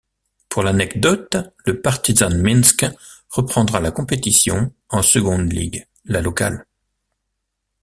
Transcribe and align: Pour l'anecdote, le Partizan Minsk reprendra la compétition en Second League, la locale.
Pour 0.49 0.63
l'anecdote, 0.63 1.37
le 1.67 1.79
Partizan 1.79 2.31
Minsk 2.35 2.87
reprendra 3.29 3.79
la 3.79 3.91
compétition 3.91 4.71
en 4.89 5.03
Second 5.03 5.37
League, 5.43 5.85
la 6.05 6.23
locale. 6.23 6.65